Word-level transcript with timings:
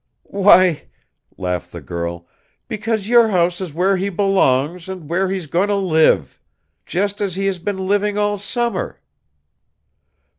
"Why," 0.23 0.85
laughed 1.37 1.71
the 1.71 1.79
girl, 1.79 2.27
"because 2.67 3.07
your 3.07 3.27
house 3.27 3.61
is 3.61 3.71
where 3.71 3.97
he 3.97 4.09
belongs 4.09 4.89
and 4.89 5.07
where 5.07 5.29
he 5.29 5.37
is 5.37 5.45
going 5.45 5.67
to 5.67 5.75
live. 5.75 6.41
Just 6.87 7.21
as 7.21 7.35
he 7.35 7.45
has 7.45 7.59
been 7.59 7.77
living 7.77 8.17
all 8.17 8.39
summer." 8.39 8.99